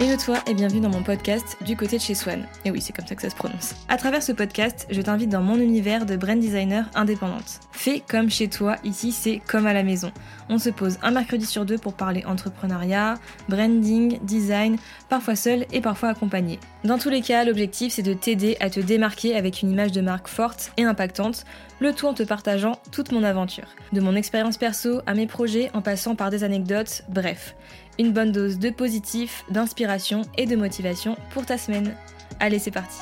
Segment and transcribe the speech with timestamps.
[0.00, 2.46] Hello toi et bienvenue dans mon podcast Du côté de chez Swan.
[2.64, 3.74] Et oui, c'est comme ça que ça se prononce.
[3.88, 7.58] À travers ce podcast, je t'invite dans mon univers de brand designer indépendante.
[7.72, 10.12] Fais comme chez toi, ici c'est comme à la maison.
[10.48, 13.14] On se pose un mercredi sur deux pour parler entrepreneuriat,
[13.48, 14.76] branding, design,
[15.08, 16.60] parfois seul et parfois accompagné.
[16.84, 20.00] Dans tous les cas, l'objectif c'est de t'aider à te démarquer avec une image de
[20.00, 21.44] marque forte et impactante,
[21.80, 23.68] le tout en te partageant toute mon aventure.
[23.92, 27.54] De mon expérience perso à mes projets en passant par des anecdotes, bref
[27.98, 31.94] une bonne dose de positif, d'inspiration et de motivation pour ta semaine.
[32.40, 32.98] Allez, c'est parti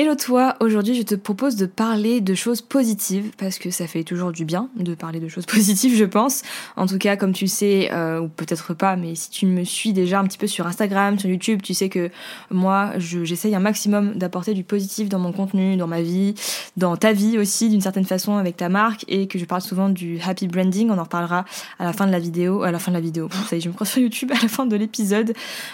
[0.00, 4.04] Hello toi, aujourd'hui je te propose de parler de choses positives parce que ça fait
[4.04, 6.42] toujours du bien de parler de choses positives je pense.
[6.76, 9.92] En tout cas comme tu sais, euh, ou peut-être pas, mais si tu me suis
[9.92, 12.10] déjà un petit peu sur Instagram, sur YouTube, tu sais que
[12.48, 16.36] moi j'essaye un maximum d'apporter du positif dans mon contenu, dans ma vie,
[16.76, 19.88] dans ta vie aussi d'une certaine façon avec ta marque et que je parle souvent
[19.88, 21.44] du happy branding, on en reparlera
[21.80, 23.62] à la fin de la vidéo, à la fin de la vidéo, ça y est
[23.62, 25.32] je me crois sur YouTube à la fin de l'épisode.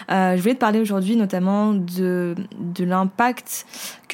[0.09, 3.67] Euh, je voulais te parler aujourd'hui notamment de, de l'impact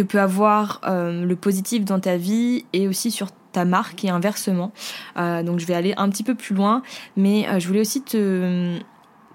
[0.03, 4.71] peut avoir euh, le positif dans ta vie et aussi sur ta marque et inversement.
[5.17, 6.83] Euh, donc je vais aller un petit peu plus loin,
[7.17, 8.77] mais euh, je voulais aussi te,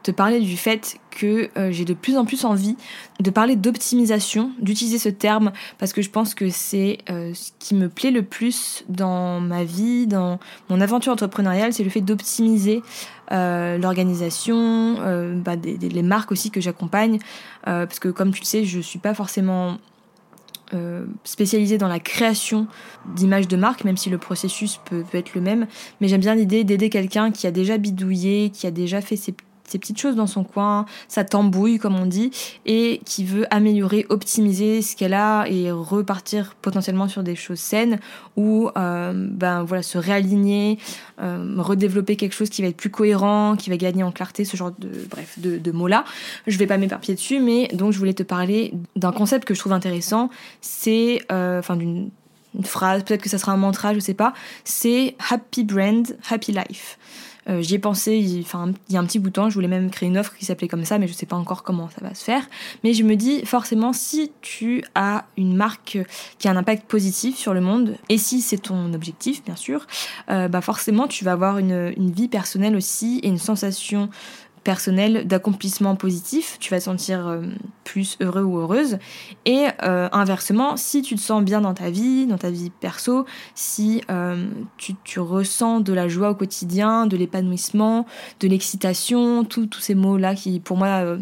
[0.03, 2.77] te parler du fait que j'ai de plus en plus envie
[3.20, 7.89] de parler d'optimisation, d'utiliser ce terme parce que je pense que c'est ce qui me
[7.89, 12.83] plaît le plus dans ma vie, dans mon aventure entrepreneuriale, c'est le fait d'optimiser
[13.31, 14.98] l'organisation,
[15.37, 17.19] bah, des, les marques aussi que j'accompagne,
[17.64, 19.78] parce que comme tu le sais, je suis pas forcément
[20.75, 22.67] euh, spécialisée dans la création
[23.14, 25.67] d'images de marque, même si le processus peut, peut être le même.
[26.00, 29.34] Mais j'aime bien l'idée d'aider quelqu'un qui a déjà bidouillé, qui a déjà fait ses
[29.69, 32.31] ses petites choses dans son coin, sa tambouille comme on dit,
[32.64, 37.98] et qui veut améliorer, optimiser ce qu'elle a et repartir potentiellement sur des choses saines
[38.37, 40.78] ou euh, ben voilà se réaligner,
[41.20, 44.56] euh, redévelopper quelque chose qui va être plus cohérent, qui va gagner en clarté, ce
[44.56, 46.05] genre de bref de, mots là.
[46.47, 49.60] Je vais pas m'éparpiller dessus, mais donc je voulais te parler d'un concept que je
[49.60, 51.76] trouve intéressant, c'est euh, enfin
[52.56, 54.33] d'une phrase, peut-être que ça sera un mantra, je sais pas,
[54.65, 56.99] c'est Happy Brand, Happy Life.
[57.49, 59.69] Euh, j'y ai pensé, il, il y a un petit bout de temps, je voulais
[59.69, 62.05] même créer une offre qui s'appelait comme ça, mais je sais pas encore comment ça
[62.05, 62.44] va se faire.
[62.83, 65.99] Mais je me dis, forcément, si tu as une marque
[66.39, 69.87] qui a un impact positif sur le monde, et si c'est ton objectif, bien sûr,
[70.28, 74.11] euh, bah forcément, tu vas avoir une, une vie personnelle aussi et une sensation
[74.66, 77.43] personnel d'accomplissement positif, tu vas te sentir euh,
[77.84, 78.99] plus heureux ou heureuse.
[79.44, 83.26] Et euh, inversement, si tu te sens bien dans ta vie, dans ta vie perso,
[83.55, 84.44] si euh,
[84.76, 88.06] tu, ressens de la joie au quotidien, de l'épanouissement,
[88.41, 91.16] de l'excitation, tous ces mots-là qui pour moi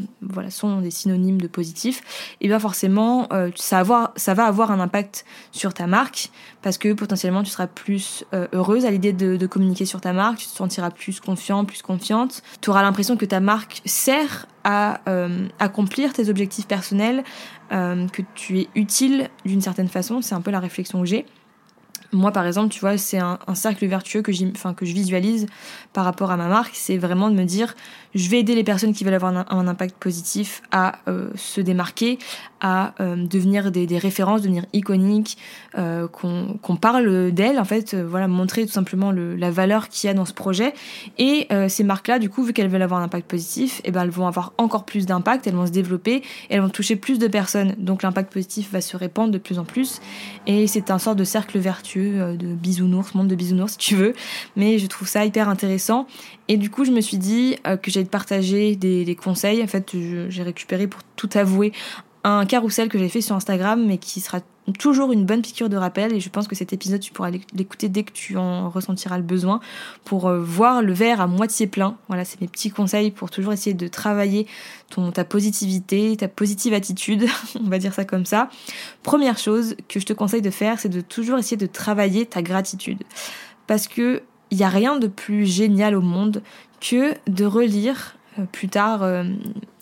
[0.48, 4.12] sont des synonymes de positif, et bien forcément ça va
[4.46, 6.30] avoir un impact sur ta marque
[6.62, 10.38] parce que potentiellement tu seras plus heureuse à l'idée de, de communiquer sur ta marque,
[10.38, 15.00] tu te sentiras plus confiant, plus confiante, tu auras l'impression que ta marque sert à
[15.08, 17.24] euh, accomplir tes objectifs personnels,
[17.72, 21.26] euh, que tu es utile d'une certaine façon, c'est un peu la réflexion que j'ai.
[22.12, 25.46] Moi, par exemple, tu vois, c'est un, cercle vertueux que, que je visualise
[25.92, 26.76] par rapport à ma marque.
[26.76, 27.74] C'est vraiment de me dire,
[28.14, 32.18] je vais aider les personnes qui veulent avoir un, impact positif à euh, se démarquer,
[32.60, 35.36] à euh, devenir des, références, devenir iconiques,
[35.76, 40.10] euh, qu'on parle d'elles, en fait, voilà, montrer tout simplement le, la valeur qu'il y
[40.10, 40.74] a dans ce projet.
[41.18, 44.10] Et ces marques-là, du coup, vu qu'elles veulent avoir un impact positif, eh ben, elles
[44.10, 47.74] vont avoir encore plus d'impact, elles vont se développer, elles vont toucher plus de personnes.
[47.78, 50.00] Donc l'impact positif va se répandre de plus en plus.
[50.46, 54.14] Et c'est un sort de cercle vertueux, de bisounours, monde de bisounours si tu veux.
[54.56, 56.06] Mais je trouve ça hyper intéressant.
[56.48, 59.62] Et du coup, je me suis dit que te partager des, des conseils.
[59.62, 59.94] En fait,
[60.28, 61.72] j'ai récupéré pour tout avouer
[62.24, 64.40] un carrousel que j'ai fait sur Instagram, mais qui sera
[64.78, 66.14] toujours une bonne piqûre de rappel.
[66.14, 69.22] Et je pense que cet épisode, tu pourras l'écouter dès que tu en ressentiras le
[69.22, 69.60] besoin
[70.04, 71.98] pour euh, voir le verre à moitié plein.
[72.08, 74.46] Voilà, c'est mes petits conseils pour toujours essayer de travailler
[74.88, 77.26] ton, ta positivité, ta positive attitude,
[77.60, 78.48] on va dire ça comme ça.
[79.02, 82.40] Première chose que je te conseille de faire, c'est de toujours essayer de travailler ta
[82.40, 83.02] gratitude.
[83.66, 86.42] Parce que il n'y a rien de plus génial au monde
[86.80, 89.24] que de relire euh, plus tard, euh,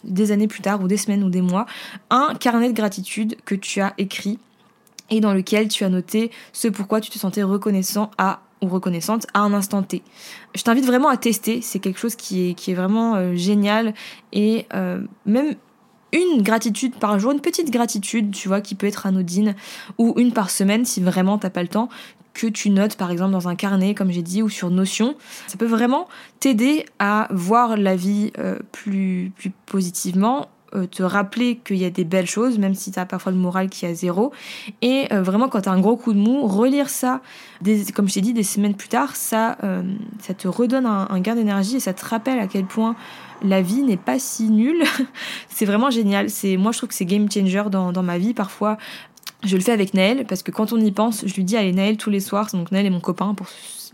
[0.04, 1.66] des années plus tard, ou des semaines ou des mois,
[2.10, 4.38] un carnet de gratitude que tu as écrit
[5.10, 9.26] et dans lequel tu as noté ce pourquoi tu te sentais reconnaissant à ou reconnaissante
[9.34, 10.02] à un instant T.
[10.54, 13.92] Je t'invite vraiment à tester, c'est quelque chose qui est, qui vraiment euh, génial
[14.32, 14.66] et
[15.26, 15.56] même
[16.12, 19.54] une gratitude par jour, une petite gratitude, tu vois, qui peut être anodine,
[19.98, 21.88] ou une par semaine si vraiment t'as pas le temps,
[22.34, 25.17] que tu notes par exemple dans un carnet, comme j'ai dit, ou sur Notion.
[25.46, 26.08] Ça peut vraiment
[26.40, 31.90] t'aider à voir la vie euh, plus, plus positivement euh, te rappeler qu'il y a
[31.90, 34.32] des belles choses, même si tu as parfois le moral qui est à zéro.
[34.81, 37.20] Et euh, vraiment, quand tu as un gros coup de mou, relire ça,
[37.94, 39.58] comme je t'ai dit, des semaines plus tard, ça,
[40.19, 42.96] ça te redonne un, un gain d'énergie et ça te rappelle à quel point
[43.44, 44.82] la vie n'est pas si nulle.
[45.49, 46.31] c'est vraiment génial.
[46.31, 48.34] C'est Moi, je trouve que c'est game changer dans, dans ma vie.
[48.34, 48.79] Parfois,
[49.44, 51.72] je le fais avec Naël parce que quand on y pense, je lui dis allez
[51.72, 53.46] Naël tous les soirs, donc Naël est mon copain pour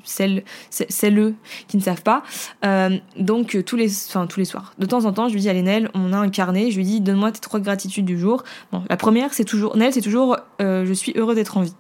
[0.05, 1.35] celles, celles
[1.69, 2.23] qui ne savent pas.
[2.65, 4.75] Euh, donc tous les, enfin tous les soirs.
[4.79, 6.71] De temps en temps, je lui dis allez Naël, on a un carnet.
[6.71, 8.45] Je lui dis donne-moi tes trois gratitudes du jour.
[8.73, 11.75] Bon, la première c'est toujours Naël, c'est toujours euh, je suis heureux d'être en vie.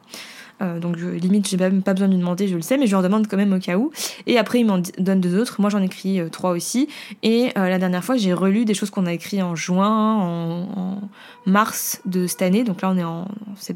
[0.63, 2.87] Euh, donc je, limite, j'ai même pas besoin de lui demander, je le sais, mais
[2.87, 3.91] je lui en demande quand même au cas où.
[4.27, 5.61] Et après, il m'en donne deux autres.
[5.61, 6.89] Moi, j'en écris euh, trois aussi.
[7.23, 11.01] Et euh, la dernière fois, j'ai relu des choses qu'on a écrites en juin, en,
[11.47, 12.65] mars de cette année.
[12.65, 13.29] Donc là, on est en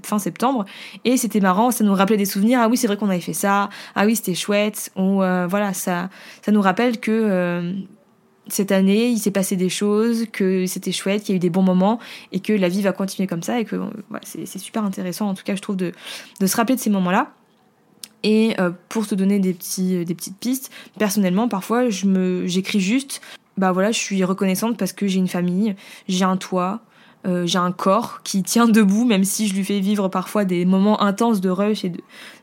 [0.03, 0.65] fin septembre.
[1.05, 2.61] Et c'était marrant, ça nous rappelait des souvenirs.
[2.63, 3.71] Ah oui, c'est vrai qu'on avait fait ça.
[3.95, 4.91] Ah oui, c'était chouette.
[4.97, 6.11] Ou voilà, ça,
[6.43, 7.73] ça nous rappelle que
[8.49, 11.51] cette année, il s'est passé des choses, que c'était chouette, qu'il y a eu des
[11.51, 11.99] bons moments
[12.33, 13.77] et que la vie va continuer comme ça et que
[14.23, 15.93] c'est super intéressant en tout cas je trouve de,
[16.45, 17.33] se rappeler de ces moments-là.
[18.25, 23.21] Et euh, pour te donner euh, des petites pistes, personnellement parfois j'écris juste
[23.57, 25.75] bah voilà je suis reconnaissante parce que j'ai une famille,
[26.09, 26.81] j'ai un toit,
[27.25, 30.65] euh, j'ai un corps qui tient debout, même si je lui fais vivre parfois des
[30.65, 31.93] moments intenses de rush et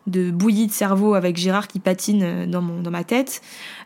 [0.07, 3.41] de, bouillie de cerveau avec Gérard qui patine euh, dans, mon, dans ma tête.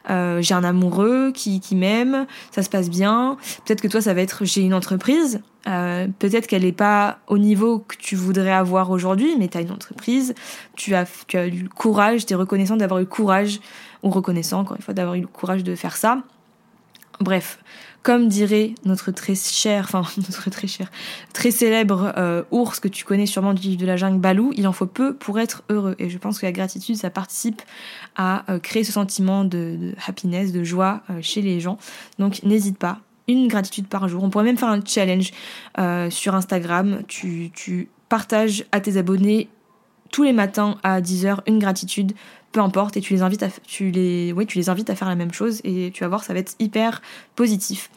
[0.10, 3.38] Euh, j'ai un amoureux qui, qui m'aime, ça se passe bien.
[3.66, 5.42] Peut-être que toi, ça va être j'ai une entreprise.
[6.20, 9.72] Peut-être qu'elle n'est pas au niveau que tu voudrais avoir aujourd'hui, mais tu as une
[9.72, 10.36] entreprise,
[10.76, 13.62] tu as, tu as eu le courage, tu es reconnaissant d'avoir eu le courage,
[14.04, 16.22] ou reconnaissant encore une fois d'avoir eu le courage de faire ça.
[17.20, 17.60] Bref,
[18.04, 20.92] comme dirait notre très cher, enfin notre très cher,
[21.34, 24.68] très célèbre euh, ours que tu connais sûrement du livre de la jungle, Balou, il
[24.68, 25.96] en faut peu pour être heureux.
[26.00, 27.62] Et je pense que la gratitude, ça participe
[28.16, 31.78] à euh, créer ce sentiment de, happiness, de joie euh, chez les gens.
[32.20, 34.22] Donc n'hésite pas, une gratitude par jour.
[34.24, 35.32] On pourrait même faire un challenge
[36.12, 37.04] sur Instagram.
[37.08, 39.48] Tu, tu partages à tes abonnés
[40.12, 42.14] tous les matins à 10h une gratitude
[42.54, 45.10] peu importe, et tu les invites à, tu les, ouais, tu les invites à faire
[45.10, 47.02] la même chose, et tu vas voir, ça va être hyper
[47.36, 47.90] positif.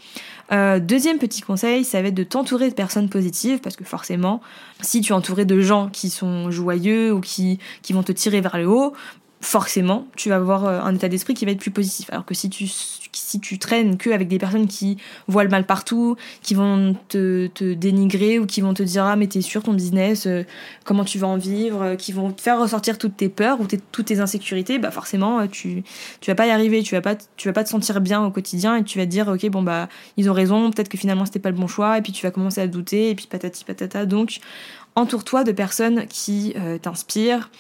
[0.51, 4.41] Euh, deuxième petit conseil, ça va être de t'entourer de personnes positives, parce que forcément,
[4.81, 8.41] si tu es entouré de gens qui sont joyeux ou qui, qui vont te tirer
[8.41, 8.95] vers le haut,
[9.41, 12.09] forcément, tu vas avoir euh, un état d'esprit qui va être plus positif.
[12.11, 14.97] Alors que si tu, si tu traînes que avec des personnes qui
[15.29, 19.15] voient le mal partout, qui vont te, te dénigrer ou qui vont te dire ah
[19.15, 20.45] mais t'es sûr ton business, euh,
[20.85, 23.67] comment tu vas en vivre, euh, qui vont te faire ressortir toutes tes peurs ou
[23.67, 25.85] toutes tes insécurités, bah forcément tu
[26.21, 28.31] tu vas pas y arriver, tu vas pas tu vas pas te sentir bien au
[28.31, 31.27] quotidien et tu vas te dire ok bon bah ils ont raison, peut-être que finalement
[31.27, 33.65] c'était pas le bon choix et puis tu vas commencer à douter et puis patati
[33.65, 34.41] patata donc
[34.97, 37.51] entoure-toi de personnes qui t'inspirent,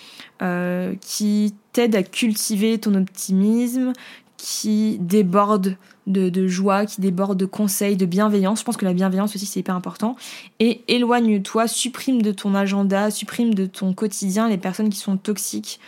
[1.00, 3.93] qui t'aide à cultiver ton optimisme,
[4.37, 8.61] qui déborde de, joie, qui déborde de conseils, de bienveillance.
[8.61, 10.17] Je pense que la bienveillance aussi c'est hyper important.
[10.61, 15.81] Et éloigne-toi, supprime de ton agenda, supprime de ton quotidien les personnes qui sont toxiques,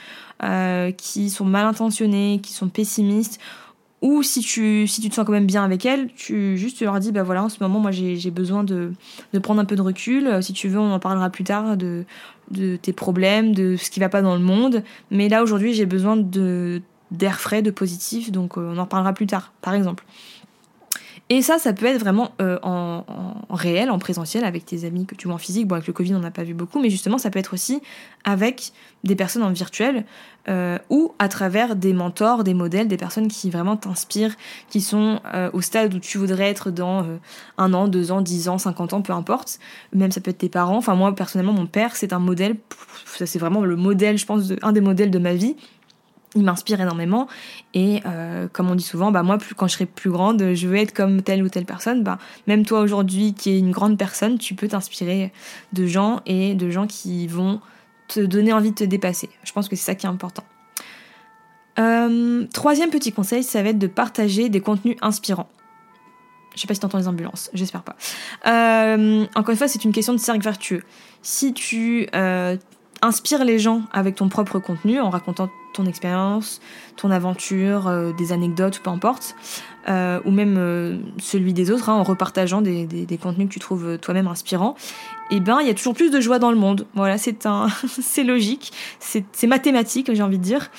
[0.43, 3.41] euh, qui sont mal intentionnées, qui sont pessimistes.
[4.01, 7.01] Ou si tu, si tu te sens quand même bien avec elles, tu juste leur
[7.01, 8.93] dis, bah voilà, en ce moment, moi j'ai besoin de,
[9.33, 10.41] de prendre un peu de recul.
[10.43, 12.05] Si tu veux, on en parlera plus tard de,
[12.51, 14.83] de tes problèmes, de ce qui va pas dans le monde.
[15.11, 19.27] Mais là aujourd'hui j'ai besoin d'air frais, de positif, donc euh, on en parlera plus
[19.27, 20.05] tard, par exemple.
[21.31, 23.05] Et ça, ça peut être vraiment euh, en,
[23.51, 25.67] réel, en présentiel, avec tes amis que tu vois en physique.
[25.67, 27.83] Bon, avec le Covid, on n'a pas vu beaucoup, mais justement, ça peut être aussi
[28.25, 28.73] avec
[29.05, 30.07] des personnes en virtuel
[30.49, 34.35] euh, ou à travers des mentors, des modèles, des personnes qui vraiment t'inspirent,
[34.69, 37.05] qui sont euh, au stade où tu voudrais être dans
[37.59, 39.59] un an, deux ans, dix ans, cinquante ans, peu importe.
[39.93, 40.79] Même ça peut être tes parents.
[40.79, 42.57] Enfin, moi, personnellement, mon père, c'est un modèle.
[43.07, 45.57] Ça, c'est vraiment le modèle, je pense, un des modèles de ma vie
[46.35, 47.29] il m'inspire énormément
[47.75, 50.77] et euh, comme on dit souvent bah moi quand je serai plus grande je veux
[50.77, 54.39] être comme telle ou telle personne bah même toi aujourd'hui qui es une grande personne
[54.39, 55.33] tu peux t'inspirer
[55.73, 57.61] de gens et de gens qui vont
[58.09, 60.45] te donner envie de te dépasser je pense que c'est ça qui est important
[61.79, 65.49] euh, troisième petit conseil ça va être de partager des contenus inspirants
[66.55, 67.95] je sais pas si t'entends les ambulances, j'espère pas.
[68.47, 70.83] Euh, encore une fois, c'est une question de cercle vertueux.
[71.23, 72.09] Si tu
[73.03, 76.61] inspires les gens avec ton propre contenu, en racontant ton expérience,
[76.97, 79.37] ton aventure, euh, des anecdotes, peu importe,
[79.89, 83.61] euh, ou même euh, celui des autres, hein, en repartageant des, des, contenus que tu
[83.61, 84.75] trouves toi-même inspirants,
[85.31, 86.87] et eh ben il y a toujours plus de joie dans le monde.
[86.95, 90.71] Voilà, c'est un, c'est logique, c'est mathématique, j'ai envie de dire.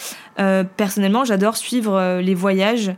[0.78, 2.92] personnellement, j'adore suivre les voyages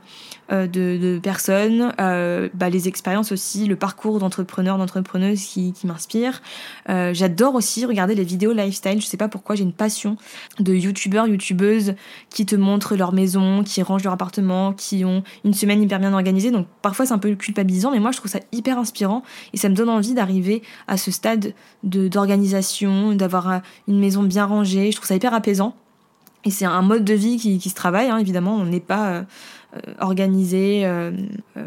[0.51, 6.41] de, de, personnes, bah, les expériences aussi, le parcours d'entrepreneurs, d'entrepreneuses qui, m'inspirent.
[6.87, 9.01] J'adore aussi regarder les vidéos lifestyle.
[9.01, 10.17] Je sais pas pourquoi j'ai une passion
[10.59, 11.95] de youtubeurs, youtubeuses
[12.29, 16.13] qui te montrent leur maison, qui rangent leur appartement, qui ont une semaine hyper bien
[16.13, 16.51] organisée.
[16.51, 19.69] Donc parfois c'est un peu culpabilisant, mais moi je trouve ça hyper inspirant et ça
[19.69, 21.53] me donne envie d'arriver à ce stade
[21.83, 24.91] de d'organisation, d'avoir une maison bien rangée.
[24.91, 25.75] Je trouve ça hyper apaisant.
[26.43, 28.55] Et c'est un mode de vie qui, se travaille, hein, évidemment.
[28.55, 29.23] On n'est pas euh, euh,
[29.99, 31.11] organisé, euh,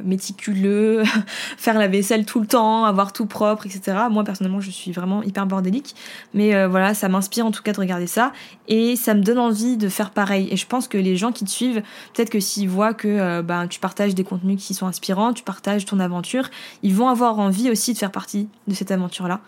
[0.05, 1.03] méticuleux,
[1.57, 3.97] faire la vaisselle tout le temps, avoir tout propre, etc.
[4.11, 5.95] Moi, personnellement, je suis vraiment hyper bordélique.
[6.35, 8.33] Mais voilà, ça m'inspire en tout cas de regarder ça.
[8.69, 10.49] Et ça me donne envie de faire pareil.
[10.51, 11.83] Et je pense que les gens qui te suivent,
[12.13, 15.85] peut-être que s'ils voient que ben, tu partages des contenus qui sont inspirants, tu partages
[15.85, 16.51] ton aventure,
[16.83, 19.41] ils vont avoir envie aussi de faire partie de cette aventure-là.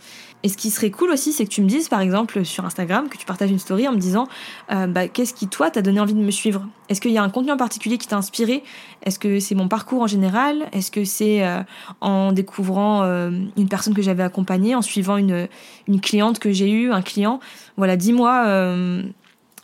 [0.42, 3.08] Et ce qui serait cool aussi, c'est que tu me dises, par exemple, sur Instagram,
[3.08, 4.28] que tu partages une story en me disant,
[4.70, 6.68] euh, bah, qu'est-ce qui, toi, t'a donné envie de me suivre?
[6.88, 8.45] Est-ce qu'il y a un contenu en particulier qui t'a inspiré?
[9.02, 10.68] Est-ce que c'est mon parcours en général?
[10.72, 11.62] Est-ce que c'est euh,
[12.00, 15.48] en découvrant euh, une personne que j'avais accompagnée, en suivant une,
[15.88, 17.40] une cliente que j'ai eue, un client?
[17.76, 18.44] Voilà, dis-moi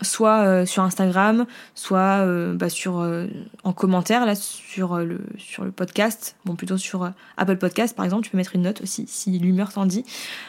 [0.00, 3.26] soit euh, sur Instagram, soit euh, bah, sur euh,
[3.64, 8.25] en commentaire là sur le sur le podcast, bon plutôt sur Apple Podcast par exemple,
[8.25, 10.04] tu peux mettre une note aussi si l'humeur t'en dit.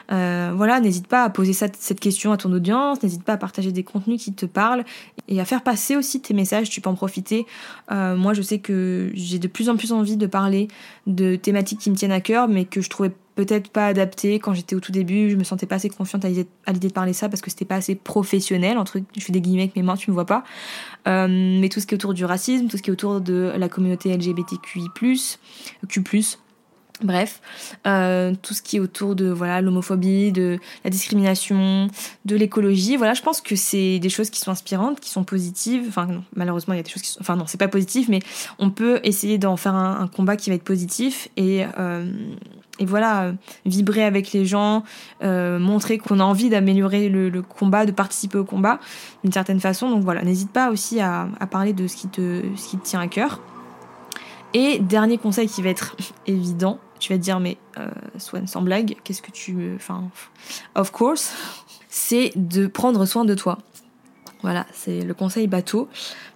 [0.09, 3.83] voilà, n'hésite pas à poser cette question à ton audience, n'hésite pas à partager des
[3.83, 4.85] contenus qui te parlent
[5.27, 7.45] et à faire passer aussi tes messages, tu peux en profiter.
[7.89, 10.67] moi je sais que j'ai de plus en plus envie de parler
[11.07, 14.53] de thématiques qui me tiennent à cœur mais que je trouvais peut-être pas adapté quand
[14.53, 17.29] j'étais au tout début je me sentais pas assez confiante à l'idée de parler ça
[17.29, 20.09] parce que c'était pas assez professionnel entre je fais des guillemets avec mes mains tu
[20.11, 20.43] me vois pas.
[21.07, 23.53] Euh, mais tout ce qui est autour du racisme tout ce qui est autour de
[23.57, 24.89] la communauté LGBTQI+,
[25.87, 26.03] Q+,
[27.01, 27.41] Bref,
[27.87, 31.87] euh, tout ce qui est autour de voilà l'homophobie, de la discrimination,
[32.25, 35.85] de l'écologie, voilà, je pense que c'est des choses qui sont inspirantes, qui sont positives.
[35.87, 38.19] Enfin, malheureusement, il y a des choses qui sont, enfin non, c'est pas positif, mais
[38.59, 42.05] on peut essayer d'en faire un, combat qui va être positif et euh,
[42.79, 43.33] et voilà,
[43.65, 44.83] vibrer avec les gens,
[45.23, 48.79] euh, montrer qu'on a envie d'améliorer le, combat, de participer au combat
[49.23, 49.91] d'une certaine façon.
[49.91, 52.85] Donc voilà, n'hésite pas aussi à, à, parler de ce qui te, ce qui te
[52.85, 53.41] tient à cœur.
[54.55, 55.95] Et dernier conseil qui va être
[56.27, 60.05] évident, tu vas te dire mais euh, Swan sans blague, qu'est-ce que tu, enfin,
[60.73, 61.33] of course,
[61.89, 63.59] c'est de prendre soin de toi.
[64.41, 65.87] Voilà, c'est le conseil bateau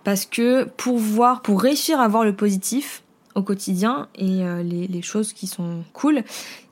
[0.03, 3.03] parce que pour voir, pour réussir à voir le positif
[3.38, 6.24] au quotidien et euh, les, choses qui sont cool,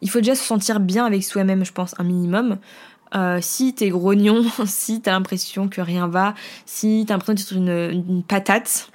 [0.01, 2.57] il faut déjà se sentir bien avec soi-même, je pense, un minimum.
[3.13, 6.33] Euh, si t'es grognon, si t'as l'impression que rien va,
[6.65, 8.89] si t'as l'impression d'être une, patate,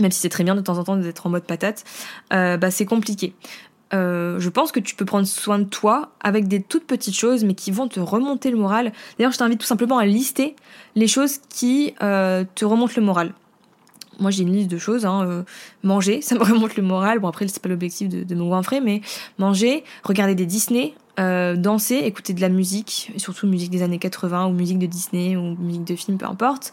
[0.00, 1.84] même si c'est très bien de temps en temps d'être en mode patate,
[2.32, 3.34] euh, bah c'est compliqué.
[3.94, 7.52] Je pense que tu peux prendre soin de toi avec des toutes petites choses, mais
[7.52, 8.90] qui vont te remonter le moral.
[9.18, 10.56] D'ailleurs, je t'invite tout simplement à lister
[10.94, 13.34] les choses qui te remontent le moral.
[14.18, 15.06] Moi, j'ai une liste de choses.
[15.06, 15.44] Hein,
[15.82, 17.18] manger, ça me remonte le moral.
[17.18, 19.00] Bon, après, c'est pas l'objectif de, de me goinfrer, mais
[19.38, 24.52] manger, regarder des Disney, danser, écouter de la musique, surtout musique des années 80 ou
[24.52, 26.72] musique de Disney ou musique de film, peu importe.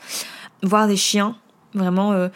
[0.63, 1.35] Voir des chiens,
[1.73, 2.29] vraiment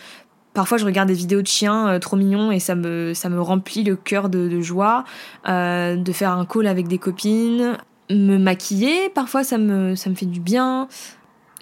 [0.53, 3.41] Parfois, je regarde des vidéos de chiens euh, trop mignons et ça me, ça me
[3.41, 5.03] remplit le cœur de, joie.
[5.48, 7.77] Euh, de faire un call avec des copines,
[8.10, 10.88] me maquiller, parfois ça me, ça me fait du bien.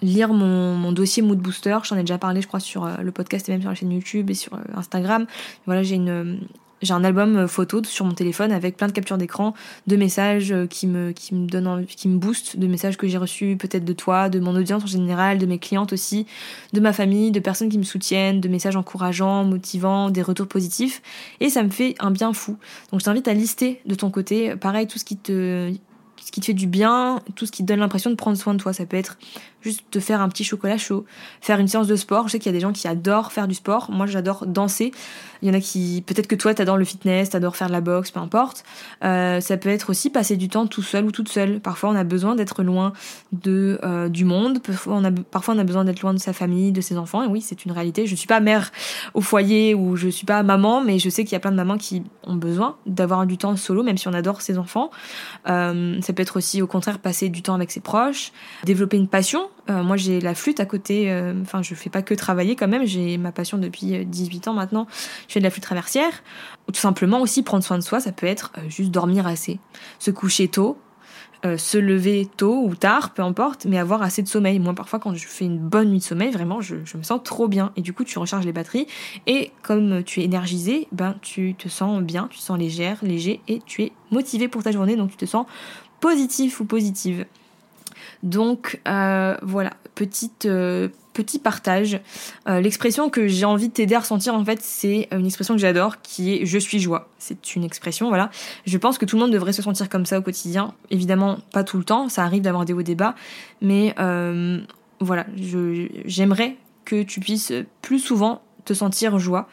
[0.02, 3.48] Lire mon, dossier Mood Booster, j'en ai déjà parlé, je crois, sur euh, le podcast
[3.48, 5.26] et même sur la chaîne YouTube et sur Instagram.
[5.66, 6.40] Voilà, j'ai une,
[6.82, 9.54] j'ai un album euh, photo sur mon téléphone avec plein de captures d'écran,
[9.86, 13.18] de messages euh, qui me, qui me donnent, qui me boostent, de messages que j'ai
[13.18, 16.26] reçus peut-être de toi, de mon audience en général, de mes clientes aussi,
[16.72, 21.02] de ma famille, de personnes qui me soutiennent, de messages encourageants, motivants, des retours positifs.
[21.40, 22.58] Et ça me fait un bien fou.
[22.90, 25.72] Donc je t'invite à lister de ton côté, pareil, tout ce qui te,
[26.24, 28.54] ce qui te fait du bien, tout ce qui te donne l'impression de prendre soin
[28.54, 28.72] de toi.
[28.72, 29.18] Ça peut être
[29.62, 31.04] juste te faire un petit chocolat chaud,
[31.40, 32.28] faire une séance de sport.
[32.28, 33.90] Je sais qu'il y a des gens qui adorent faire du sport.
[33.90, 34.92] Moi, j'adore danser.
[35.42, 37.80] Il y en a qui, peut-être que toi, t'adores le fitness, t'adores faire de la
[37.80, 38.64] boxe, peu importe.
[39.04, 41.58] Euh, ça peut être aussi passer du temps tout seul ou toute seule.
[41.58, 42.92] Parfois, on a besoin d'être loin
[43.32, 44.62] de euh, du monde.
[44.62, 47.24] Parfois on, a, parfois, on a besoin d'être loin de sa famille, de ses enfants.
[47.24, 48.06] Et oui, c'est une réalité.
[48.06, 48.70] Je suis pas mère
[49.14, 51.56] au foyer ou je suis pas maman, mais je sais qu'il y a plein de
[51.56, 54.90] mamans qui ont besoin d'avoir du temps solo, même si on adore ses enfants.
[55.48, 58.32] Euh, ça peut être aussi, au contraire, passer du temps avec ses proches,
[58.64, 61.10] développer une passion euh, moi, j'ai la flûte à côté.
[61.10, 62.84] Euh, enfin, je fais pas que travailler quand même.
[62.86, 64.86] J'ai ma passion depuis 18 euh, ans maintenant.
[65.28, 66.12] Je fais de la flûte traversière.
[66.68, 68.00] Ou tout simplement aussi prendre soin de soi.
[68.00, 69.58] Ça peut être juste dormir assez,
[69.98, 70.78] se coucher tôt,
[71.56, 74.60] se lever tôt ou tard, peu importe, mais avoir assez de sommeil.
[74.60, 77.48] Moi, parfois, quand je fais une bonne nuit de sommeil, vraiment, je, me sens trop
[77.48, 77.72] bien.
[77.74, 78.86] Et du coup, tu recharges les batteries.
[79.26, 83.60] Et comme tu es énergisé, ben, tu te sens bien, tu sens légère, léger, et
[83.66, 84.94] tu es motivé pour ta journée.
[84.94, 85.46] Donc, tu te sens
[86.00, 87.26] positif ou positive.
[88.22, 92.00] Donc euh, voilà, petite, euh, petit partage.
[92.48, 95.60] Euh, l'expression que j'ai envie de t'aider à ressentir, en fait, c'est une expression que
[95.60, 97.08] j'adore, qui est je suis joie.
[97.18, 98.30] C'est une expression, voilà.
[98.66, 100.74] Je pense que tout le monde devrait se sentir comme ça au quotidien.
[100.90, 103.14] Évidemment, pas tout le temps, ça arrive d'avoir des hauts débats,
[103.60, 104.60] mais euh,
[105.00, 105.26] voilà,
[106.04, 109.48] j'aimerais que tu puisses plus souvent te sentir joie.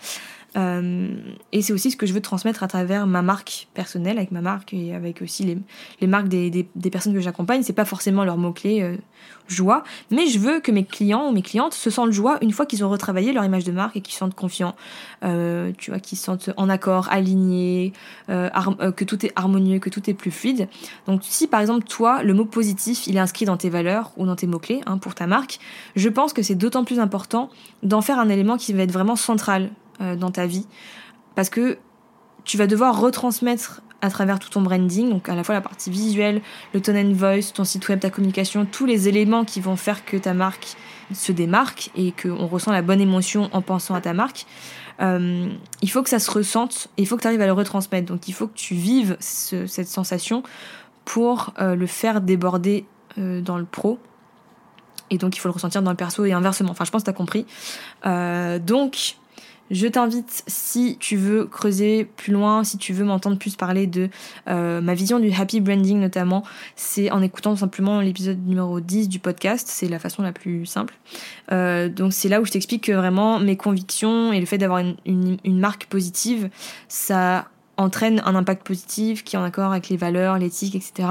[0.58, 1.10] Euh,
[1.52, 4.42] et c'est aussi ce que je veux transmettre à travers ma marque personnelle, avec ma
[4.42, 5.58] marque et avec aussi les,
[6.02, 7.64] les marques des, des, personnes que j'accompagne.
[7.64, 8.96] C'est pas forcément leur mot-clé euh,
[9.48, 12.66] joie, mais je veux que mes clients ou mes clientes se sentent joie une fois
[12.66, 14.76] qu'ils ont retravaillé leur image de marque et qu'ils se sentent confiants,
[15.24, 17.94] euh, tu vois, qu'ils se sentent en accord, alignés,
[18.28, 20.68] que tout est harmonieux, que tout est plus fluide.
[21.06, 24.26] Donc si par exemple toi, le mot positif, il est inscrit dans tes valeurs ou
[24.26, 25.60] dans tes mots-clés hein, pour ta marque,
[25.96, 27.50] je pense que c'est d'autant plus important
[27.84, 30.66] d'en faire un élément qui va être vraiment central dans ta vie.
[31.36, 31.78] Parce que
[32.44, 35.90] tu vas devoir retransmettre à travers tout ton branding, donc à la fois la partie
[35.90, 36.42] visuelle,
[36.74, 40.06] le tone and voice, ton site web, ta communication, tous les éléments qui vont faire
[40.06, 40.76] que ta marque
[41.14, 44.46] se démarque et qu'on ressent la bonne émotion en pensant à ta marque.
[45.02, 45.50] Euh,
[45.82, 48.08] il faut que ça se ressente et il faut que tu arrives à le retransmettre.
[48.08, 50.44] Donc il faut que tu vives cette sensation
[51.06, 52.86] pour euh, le faire déborder
[53.18, 54.00] dans le pro.
[55.10, 56.72] Et donc il faut le ressentir dans le perso et inversement.
[56.72, 57.46] Enfin je pense que tu as compris.
[58.66, 59.19] donc
[59.72, 64.10] je t'invite, si tu veux creuser plus loin, si tu veux m'entendre plus parler de
[64.48, 66.44] euh, ma vision du happy branding notamment,
[66.76, 70.96] c'est en écoutant simplement l'épisode numéro 10 du podcast, c'est la façon la plus simple.
[71.52, 74.80] Euh, donc c'est là où je t'explique que vraiment mes convictions et le fait d'avoir
[74.80, 76.50] une, une marque positive,
[76.88, 77.48] ça
[77.80, 81.08] entraîne un impact positif qui est en accord avec les valeurs, l'éthique, etc.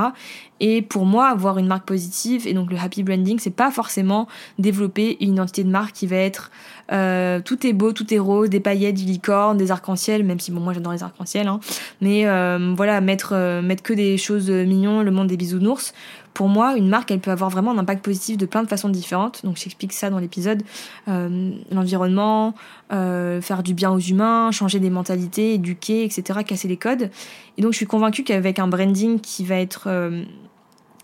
[0.61, 4.29] Et pour moi, avoir une marque positive et donc le happy branding, c'est pas forcément
[4.59, 6.51] développer une identité de marque qui va être
[6.91, 10.51] euh, tout est beau, tout est rose, des paillettes, du licorne, des arcs-en-ciel, même si
[10.51, 11.61] bon moi j'adore les arcs-en-ciel, hein.
[12.01, 15.93] mais euh, voilà mettre euh, mettre que des choses mignonnes, le monde des bisounours
[16.39, 18.89] pour moi, une marque, elle peut avoir vraiment un impact positif de plein de façons
[18.89, 19.45] différentes.
[19.45, 20.63] Donc j'explique ça dans l'épisode.
[21.09, 22.55] Euh, l'environnement,
[22.93, 27.11] euh, faire du bien aux humains, changer des mentalités, éduquer, etc., casser les codes.
[27.57, 30.23] Et donc je suis convaincue qu'avec un branding qui va être, euh,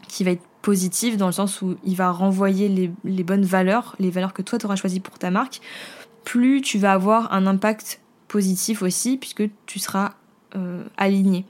[0.06, 3.96] qui va être positif dans le sens où il va renvoyer les, les bonnes valeurs,
[3.98, 5.60] les valeurs que toi tu auras choisies pour ta marque,
[6.22, 10.12] plus tu vas avoir un impact positif aussi puisque tu seras
[10.96, 11.44] aligné.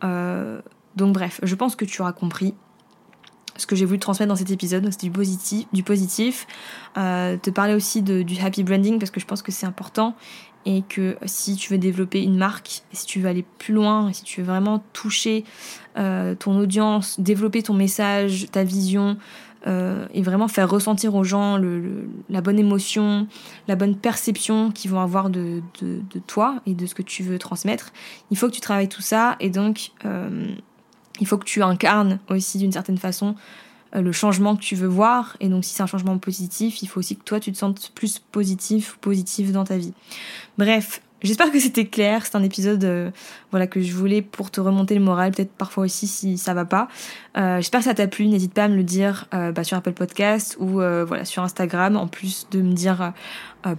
[0.00, 2.54] donc bref, je pense que tu auras compris
[3.56, 4.88] ce que j'ai voulu transmettre dans cet épisode.
[4.90, 6.46] C'est du positif, du positif.
[6.96, 10.14] Euh, te parler aussi de, du happy branding parce que je pense que c'est important
[10.66, 14.24] et que si tu veux développer une marque, si tu veux aller plus loin, si
[14.24, 15.44] tu veux vraiment toucher
[15.96, 19.16] euh, ton audience, développer ton message, ta vision,
[19.66, 23.26] euh, et vraiment faire ressentir aux gens le, la bonne émotion,
[23.68, 27.38] la bonne perception qu'ils vont avoir de, de, toi et de ce que tu veux
[27.38, 27.92] transmettre,
[28.30, 29.92] il faut que tu travailles tout ça et donc
[31.20, 33.34] il faut que tu incarnes aussi d'une certaine façon
[33.94, 35.36] euh, le changement que tu veux voir.
[35.40, 37.90] Et donc si c'est un changement positif, il faut aussi que toi tu te sentes
[37.94, 39.92] plus positif ou positive dans ta vie.
[40.58, 42.24] Bref, J'espère que c'était clair.
[42.24, 43.10] C'est un épisode euh,
[43.50, 46.64] voilà que je voulais pour te remonter le moral, peut-être parfois aussi si ça va
[46.64, 46.88] pas.
[47.36, 48.26] Euh, J'espère que ça t'a plu.
[48.26, 51.96] N'hésite pas à me le dire euh, bah, sur Apple Podcast ou voilà sur Instagram.
[51.96, 53.12] En plus de me dire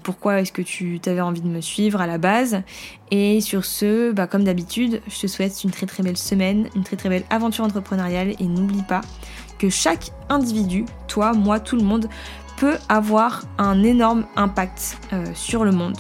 [0.04, 2.62] pourquoi est-ce que tu t'avais envie de me suivre à la base.
[3.10, 6.84] Et sur ce, bah, comme d'habitude, je te souhaite une très très belle semaine, une
[6.84, 9.02] très très belle aventure entrepreneuriale et n'oublie pas
[9.58, 12.08] que chaque individu, toi, moi, tout le monde,
[12.58, 14.98] peut avoir un énorme impact
[15.34, 15.98] sur le monde.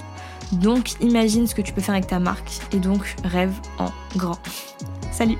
[0.54, 4.38] Donc imagine ce que tu peux faire avec ta marque et donc rêve en grand.
[5.12, 5.38] Salut